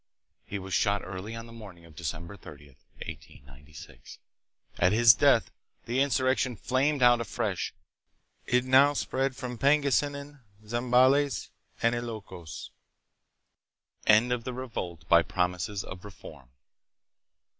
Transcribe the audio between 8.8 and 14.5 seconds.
spread to Pangasinan, Zambales, and Ilokos. End of